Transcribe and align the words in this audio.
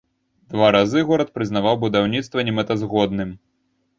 Два 0.53 0.69
разы 0.75 1.03
горад 1.09 1.29
прызнаваў 1.35 1.77
будаўніцтва 1.83 2.45
немэтазгодным. 2.47 3.37